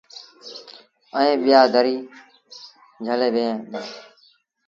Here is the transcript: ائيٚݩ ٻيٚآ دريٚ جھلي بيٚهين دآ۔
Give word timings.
ائيٚݩ 1.17 1.41
ٻيٚآ 1.43 1.61
دريٚ 1.73 2.07
جھلي 3.05 3.29
بيٚهين 3.33 3.57
دآ۔ 3.71 3.81